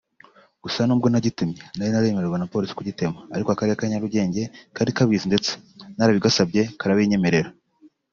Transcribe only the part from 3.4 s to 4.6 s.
Akarere ka Nyarugenge